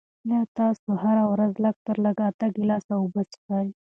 [0.27, 3.67] آیا تاسو هره ورځ لږ تر لږه اته ګیلاسه اوبه څښئ؟